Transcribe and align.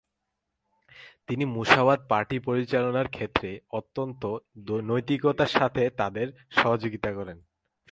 তিনি 1.27 1.43
Musavat 1.45 1.99
party 2.09 2.37
পরিচালনার 2.39 3.07
ক্ষেত্রে 3.07 3.49
অত্যন্ত 3.71 4.21
নৈতিকতার 4.81 5.51
সাথে 5.51 5.83
তাদের 5.97 6.27
সহযোগীতা 6.51 7.09
করেন। 7.13 7.37